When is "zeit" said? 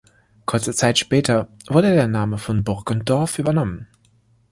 0.73-0.97